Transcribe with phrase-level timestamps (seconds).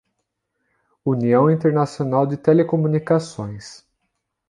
[1.05, 3.85] União Internacional de Telecomunicações